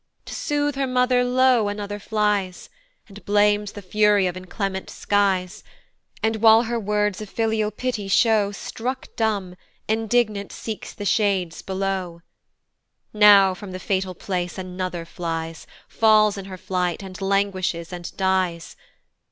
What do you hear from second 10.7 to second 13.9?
the shades below. Now from the